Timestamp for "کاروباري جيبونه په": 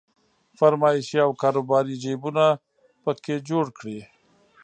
1.41-3.11